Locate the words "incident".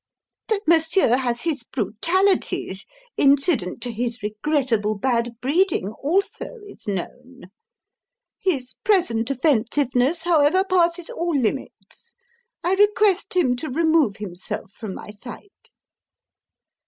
3.17-3.83